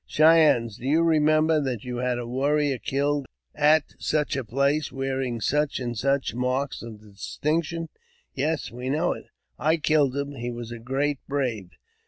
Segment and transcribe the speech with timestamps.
[0.07, 5.39] "Cheyennes, do you remember that you had a warrior killed at such a place, wearing
[5.39, 7.87] such and such marks of distinction?"
[8.21, 11.69] *' Yes, we know it." *' I killed him; he was a great brave."